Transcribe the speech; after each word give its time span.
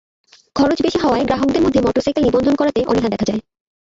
খরচ 0.55 0.77
বেশি 0.81 0.97
হওয়ায় 0.99 1.25
গ্রাহকদের 1.25 1.63
মধ্যে 1.63 1.83
মোটরসাইকেলের 1.85 2.27
নিবন্ধন 2.27 2.55
করাতে 2.55 2.79
অনীহা 2.85 3.09
দেখা 3.09 3.25
যায়। 3.25 3.41